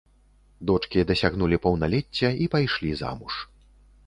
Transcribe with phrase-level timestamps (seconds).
[0.69, 3.33] Дочкі дасягнулі паўналецця і пайшлі замуж.